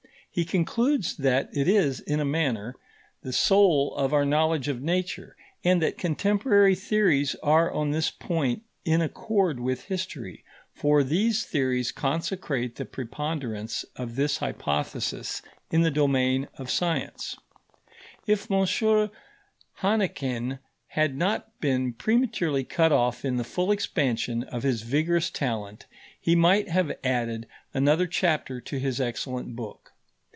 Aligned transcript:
He 0.33 0.45
concludes 0.45 1.17
that 1.17 1.49
it 1.51 1.67
is, 1.67 1.99
in 1.99 2.21
a 2.21 2.23
manner, 2.23 2.77
the 3.21 3.33
soul 3.33 3.93
of 3.97 4.13
our 4.13 4.23
knowledge 4.23 4.69
of 4.69 4.81
Nature, 4.81 5.35
and 5.61 5.81
that 5.81 5.97
contemporary 5.97 6.73
theories 6.73 7.35
are 7.43 7.69
on 7.69 7.91
this 7.91 8.09
point 8.11 8.63
in 8.85 9.01
accord 9.01 9.59
with 9.59 9.83
history: 9.83 10.45
for 10.73 11.03
these 11.03 11.43
theories 11.45 11.91
consecrate 11.91 12.75
the 12.77 12.85
preponderance 12.85 13.83
of 13.97 14.15
this 14.15 14.37
hypothesis 14.37 15.41
in 15.69 15.81
the 15.81 15.91
domain 15.91 16.47
of 16.57 16.71
science. 16.71 17.35
If 18.25 18.49
M. 18.49 18.65
Hannequin 19.81 20.59
had 20.87 21.13
not 21.17 21.59
been 21.59 21.91
prematurely 21.91 22.63
cut 22.63 22.93
off 22.93 23.25
in 23.25 23.35
the 23.35 23.43
full 23.43 23.69
expansion 23.69 24.43
of 24.43 24.63
his 24.63 24.83
vigorous 24.83 25.29
talent, 25.29 25.87
he 26.21 26.37
might 26.37 26.69
have 26.69 26.97
added 27.03 27.47
another 27.73 28.07
chapter 28.07 28.61
to 28.61 28.79
his 28.79 29.01
excellent 29.01 29.57
book. 29.57 29.89